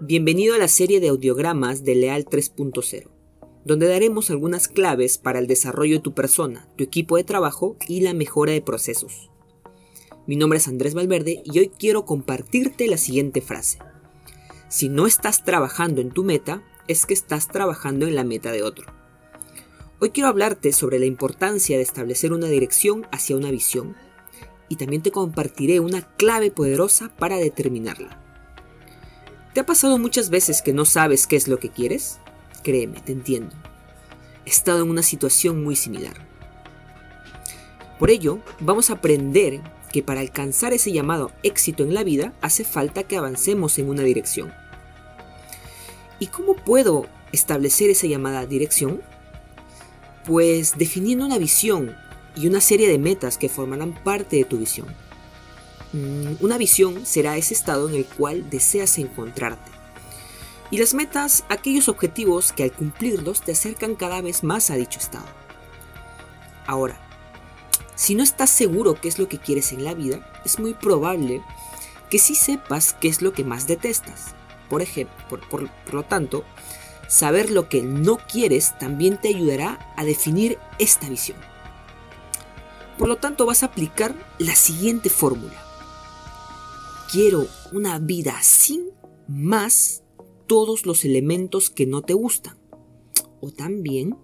Bienvenido 0.00 0.56
a 0.56 0.58
la 0.58 0.66
serie 0.66 0.98
de 0.98 1.06
audiogramas 1.06 1.84
de 1.84 1.94
Leal 1.94 2.24
3.0, 2.24 3.08
donde 3.64 3.86
daremos 3.86 4.28
algunas 4.28 4.66
claves 4.66 5.18
para 5.18 5.38
el 5.38 5.46
desarrollo 5.46 5.94
de 5.94 6.02
tu 6.02 6.14
persona, 6.14 6.68
tu 6.76 6.82
equipo 6.82 7.16
de 7.16 7.22
trabajo 7.22 7.76
y 7.86 8.00
la 8.00 8.12
mejora 8.12 8.50
de 8.50 8.60
procesos. 8.60 9.30
Mi 10.26 10.34
nombre 10.34 10.58
es 10.58 10.66
Andrés 10.66 10.94
Valverde 10.94 11.42
y 11.44 11.60
hoy 11.60 11.68
quiero 11.68 12.04
compartirte 12.04 12.88
la 12.88 12.96
siguiente 12.96 13.40
frase. 13.40 13.78
Si 14.68 14.88
no 14.88 15.06
estás 15.06 15.44
trabajando 15.44 16.00
en 16.00 16.10
tu 16.10 16.24
meta, 16.24 16.64
es 16.88 17.06
que 17.06 17.14
estás 17.14 17.46
trabajando 17.46 18.08
en 18.08 18.16
la 18.16 18.24
meta 18.24 18.50
de 18.50 18.64
otro. 18.64 18.92
Hoy 20.00 20.10
quiero 20.10 20.28
hablarte 20.28 20.72
sobre 20.72 20.98
la 20.98 21.06
importancia 21.06 21.76
de 21.76 21.84
establecer 21.84 22.32
una 22.32 22.48
dirección 22.48 23.06
hacia 23.12 23.36
una 23.36 23.52
visión 23.52 23.94
y 24.68 24.74
también 24.74 25.02
te 25.02 25.12
compartiré 25.12 25.78
una 25.78 26.02
clave 26.16 26.50
poderosa 26.50 27.14
para 27.16 27.36
determinarla. 27.36 28.23
¿Te 29.54 29.60
ha 29.60 29.66
pasado 29.66 29.98
muchas 29.98 30.30
veces 30.30 30.62
que 30.62 30.72
no 30.72 30.84
sabes 30.84 31.28
qué 31.28 31.36
es 31.36 31.46
lo 31.46 31.60
que 31.60 31.70
quieres? 31.70 32.18
Créeme, 32.64 33.00
te 33.00 33.12
entiendo. 33.12 33.54
He 34.44 34.50
estado 34.50 34.82
en 34.82 34.90
una 34.90 35.04
situación 35.04 35.62
muy 35.62 35.76
similar. 35.76 36.14
Por 38.00 38.10
ello, 38.10 38.40
vamos 38.58 38.90
a 38.90 38.94
aprender 38.94 39.62
que 39.92 40.02
para 40.02 40.22
alcanzar 40.22 40.72
ese 40.72 40.90
llamado 40.90 41.30
éxito 41.44 41.84
en 41.84 41.94
la 41.94 42.02
vida 42.02 42.32
hace 42.40 42.64
falta 42.64 43.04
que 43.04 43.16
avancemos 43.16 43.78
en 43.78 43.88
una 43.88 44.02
dirección. 44.02 44.52
¿Y 46.18 46.26
cómo 46.26 46.56
puedo 46.56 47.06
establecer 47.30 47.90
esa 47.90 48.08
llamada 48.08 48.46
dirección? 48.46 49.02
Pues 50.24 50.76
definiendo 50.76 51.24
una 51.24 51.38
visión 51.38 51.94
y 52.34 52.48
una 52.48 52.60
serie 52.60 52.88
de 52.88 52.98
metas 52.98 53.38
que 53.38 53.48
formarán 53.48 53.94
parte 54.02 54.34
de 54.34 54.44
tu 54.44 54.58
visión. 54.58 54.88
Mm, 55.94 56.44
una 56.44 56.58
visión 56.58 57.06
será 57.06 57.36
ese 57.36 57.54
estado 57.54 57.88
en 57.88 57.94
el 57.94 58.04
cual 58.04 58.50
deseas 58.50 58.98
encontrarte. 58.98 59.70
Y 60.72 60.78
las 60.78 60.92
metas, 60.92 61.44
aquellos 61.48 61.88
objetivos 61.88 62.52
que 62.52 62.64
al 62.64 62.72
cumplirlos 62.72 63.42
te 63.42 63.52
acercan 63.52 63.94
cada 63.94 64.20
vez 64.20 64.42
más 64.42 64.70
a 64.70 64.74
dicho 64.74 64.98
estado. 64.98 65.26
Ahora, 66.66 66.98
si 67.94 68.16
no 68.16 68.24
estás 68.24 68.50
seguro 68.50 69.00
qué 69.00 69.06
es 69.06 69.20
lo 69.20 69.28
que 69.28 69.38
quieres 69.38 69.72
en 69.72 69.84
la 69.84 69.94
vida, 69.94 70.18
es 70.44 70.58
muy 70.58 70.74
probable 70.74 71.42
que 72.10 72.18
sí 72.18 72.34
sepas 72.34 72.92
qué 72.94 73.06
es 73.06 73.22
lo 73.22 73.32
que 73.32 73.44
más 73.44 73.68
detestas. 73.68 74.34
Por 74.68 74.82
ejemplo, 74.82 75.14
por, 75.48 75.70
lo 75.92 76.02
tanto, 76.02 76.44
saber 77.06 77.52
lo 77.52 77.68
que 77.68 77.82
no 77.82 78.16
quieres 78.16 78.76
también 78.80 79.16
te 79.16 79.28
ayudará 79.28 79.78
a 79.96 80.04
definir 80.04 80.58
esta 80.80 81.08
visión. 81.08 81.38
Por 82.98 83.06
lo 83.06 83.16
tanto, 83.16 83.46
vas 83.46 83.62
a 83.62 83.66
aplicar 83.66 84.12
la 84.38 84.56
siguiente 84.56 85.08
fórmula. 85.08 85.73
Quiero 87.14 87.46
una 87.70 88.00
vida 88.00 88.42
sin 88.42 88.90
más 89.28 90.02
todos 90.48 90.84
los 90.84 91.04
elementos 91.04 91.70
que 91.70 91.86
no 91.86 92.02
te 92.02 92.12
gustan. 92.12 92.58
O 93.40 93.52
también 93.52 94.16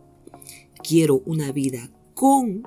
quiero 0.82 1.22
una 1.24 1.52
vida 1.52 1.92
con 2.14 2.66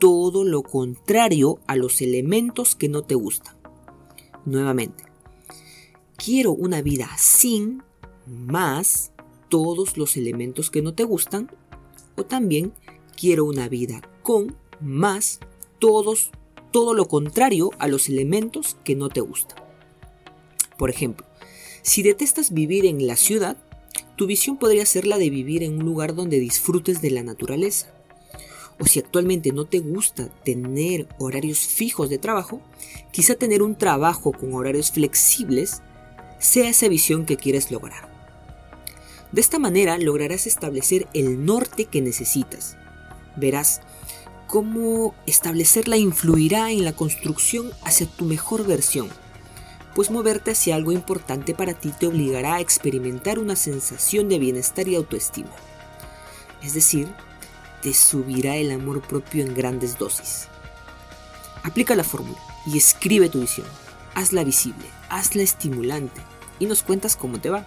todo 0.00 0.44
lo 0.44 0.62
contrario 0.62 1.58
a 1.66 1.76
los 1.76 2.00
elementos 2.00 2.74
que 2.74 2.88
no 2.88 3.02
te 3.02 3.14
gustan. 3.14 3.54
Nuevamente, 4.46 5.04
quiero 6.16 6.52
una 6.52 6.80
vida 6.80 7.10
sin 7.18 7.82
más 8.26 9.12
todos 9.50 9.98
los 9.98 10.16
elementos 10.16 10.70
que 10.70 10.80
no 10.80 10.94
te 10.94 11.04
gustan. 11.04 11.50
O 12.16 12.24
también 12.24 12.72
quiero 13.20 13.44
una 13.44 13.68
vida 13.68 14.00
con 14.22 14.56
más 14.80 15.40
todos 15.78 16.30
todo 16.72 16.94
lo 16.94 17.06
contrario 17.06 17.70
a 17.78 17.86
los 17.86 18.08
elementos 18.08 18.76
que 18.82 18.96
no 18.96 19.08
te 19.08 19.20
gustan. 19.20 19.58
Por 20.76 20.90
ejemplo, 20.90 21.26
si 21.82 22.02
detestas 22.02 22.52
vivir 22.52 22.86
en 22.86 23.06
la 23.06 23.16
ciudad, 23.16 23.56
tu 24.16 24.26
visión 24.26 24.56
podría 24.56 24.86
ser 24.86 25.06
la 25.06 25.18
de 25.18 25.30
vivir 25.30 25.62
en 25.62 25.78
un 25.78 25.84
lugar 25.84 26.14
donde 26.14 26.40
disfrutes 26.40 27.00
de 27.00 27.10
la 27.10 27.22
naturaleza. 27.22 27.94
O 28.80 28.86
si 28.86 28.98
actualmente 28.98 29.52
no 29.52 29.66
te 29.66 29.78
gusta 29.78 30.28
tener 30.44 31.06
horarios 31.18 31.60
fijos 31.60 32.08
de 32.08 32.18
trabajo, 32.18 32.60
quizá 33.12 33.34
tener 33.34 33.62
un 33.62 33.76
trabajo 33.76 34.32
con 34.32 34.54
horarios 34.54 34.90
flexibles 34.90 35.82
sea 36.38 36.68
esa 36.68 36.88
visión 36.88 37.24
que 37.24 37.36
quieres 37.36 37.70
lograr. 37.70 38.10
De 39.30 39.40
esta 39.40 39.58
manera 39.58 39.98
lograrás 39.98 40.46
establecer 40.46 41.06
el 41.14 41.44
norte 41.44 41.86
que 41.86 42.02
necesitas. 42.02 42.76
Verás 43.36 43.80
cómo 44.52 45.14
establecerla 45.24 45.96
influirá 45.96 46.70
en 46.70 46.84
la 46.84 46.92
construcción 46.92 47.70
hacia 47.86 48.06
tu 48.06 48.26
mejor 48.26 48.66
versión, 48.66 49.08
pues 49.94 50.10
moverte 50.10 50.50
hacia 50.50 50.74
algo 50.74 50.92
importante 50.92 51.54
para 51.54 51.72
ti 51.72 51.90
te 51.98 52.06
obligará 52.06 52.56
a 52.56 52.60
experimentar 52.60 53.38
una 53.38 53.56
sensación 53.56 54.28
de 54.28 54.38
bienestar 54.38 54.88
y 54.88 54.94
autoestima. 54.94 55.48
Es 56.62 56.74
decir, 56.74 57.08
te 57.80 57.94
subirá 57.94 58.56
el 58.56 58.72
amor 58.72 59.00
propio 59.00 59.42
en 59.42 59.54
grandes 59.54 59.96
dosis. 59.96 60.48
Aplica 61.62 61.96
la 61.96 62.04
fórmula 62.04 62.38
y 62.66 62.76
escribe 62.76 63.30
tu 63.30 63.40
visión. 63.40 63.66
Hazla 64.14 64.44
visible, 64.44 64.84
hazla 65.08 65.44
estimulante 65.44 66.20
y 66.58 66.66
nos 66.66 66.82
cuentas 66.82 67.16
cómo 67.16 67.40
te 67.40 67.48
va. 67.48 67.66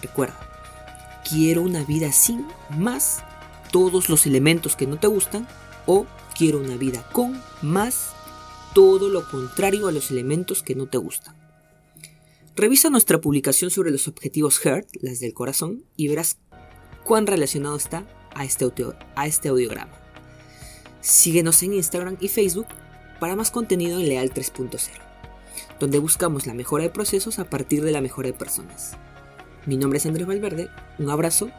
Recuerda, 0.00 0.38
quiero 1.28 1.62
una 1.62 1.82
vida 1.82 2.12
sin 2.12 2.46
más 2.70 3.18
todos 3.72 4.08
los 4.08 4.26
elementos 4.26 4.76
que 4.76 4.86
no 4.86 4.96
te 4.96 5.08
gustan 5.08 5.48
o 5.88 6.06
quiero 6.36 6.58
una 6.58 6.76
vida 6.76 7.08
con 7.12 7.42
más 7.62 8.12
todo 8.74 9.08
lo 9.08 9.28
contrario 9.28 9.88
a 9.88 9.92
los 9.92 10.12
elementos 10.12 10.62
que 10.62 10.76
no 10.76 10.86
te 10.86 10.98
gustan. 10.98 11.34
Revisa 12.54 12.90
nuestra 12.90 13.20
publicación 13.20 13.70
sobre 13.70 13.90
los 13.90 14.06
objetivos 14.06 14.64
HEART, 14.64 14.88
las 15.00 15.18
del 15.18 15.32
corazón, 15.32 15.84
y 15.96 16.08
verás 16.08 16.38
cuán 17.04 17.26
relacionado 17.26 17.76
está 17.76 18.06
a 18.34 18.44
este, 18.44 18.70
a 19.16 19.26
este 19.26 19.48
audiograma. 19.48 19.98
Síguenos 21.00 21.62
en 21.62 21.72
Instagram 21.72 22.18
y 22.20 22.28
Facebook 22.28 22.66
para 23.18 23.34
más 23.34 23.50
contenido 23.50 23.98
en 23.98 24.08
Leal 24.08 24.32
3.0, 24.32 24.90
donde 25.80 25.98
buscamos 25.98 26.46
la 26.46 26.54
mejora 26.54 26.84
de 26.84 26.90
procesos 26.90 27.38
a 27.38 27.48
partir 27.48 27.82
de 27.82 27.92
la 27.92 28.02
mejora 28.02 28.28
de 28.28 28.34
personas. 28.34 28.96
Mi 29.64 29.76
nombre 29.76 29.98
es 29.98 30.06
Andrés 30.06 30.26
Valverde, 30.26 30.68
un 30.98 31.10
abrazo 31.10 31.50